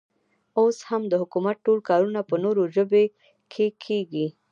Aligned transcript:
اوس 0.59 0.77
هم 0.89 1.01
د 1.07 1.13
حکومت 1.21 1.57
ټول 1.65 1.79
کارونه 1.89 2.19
په 2.29 2.35
نورو 2.43 2.63
ژبو 2.75 3.03
کې 3.51 3.65
کېږي. 3.83 4.27